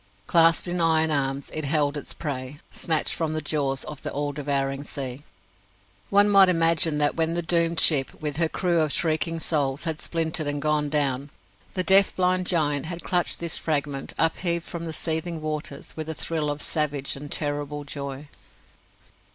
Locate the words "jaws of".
3.41-4.01